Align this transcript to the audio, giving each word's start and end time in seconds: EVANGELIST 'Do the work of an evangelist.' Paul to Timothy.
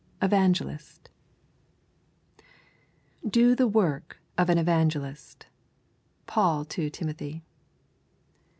EVANGELIST 0.23 1.09
'Do 3.29 3.53
the 3.53 3.67
work 3.67 4.17
of 4.35 4.49
an 4.49 4.57
evangelist.' 4.57 5.45
Paul 6.25 6.65
to 6.65 6.89
Timothy. 6.89 7.43